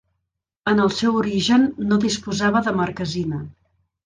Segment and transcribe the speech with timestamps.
[0.71, 3.45] En el seu origen no disposava de marquesina.